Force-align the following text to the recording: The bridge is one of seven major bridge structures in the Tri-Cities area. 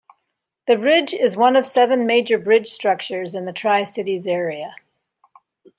The 0.65 0.77
bridge 0.77 1.13
is 1.13 1.35
one 1.35 1.55
of 1.55 1.63
seven 1.63 2.07
major 2.07 2.39
bridge 2.39 2.71
structures 2.71 3.35
in 3.35 3.45
the 3.45 3.53
Tri-Cities 3.53 4.25
area. 4.25 4.73